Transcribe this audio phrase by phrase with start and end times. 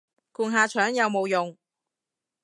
[0.33, 1.55] 灌下腸有冇用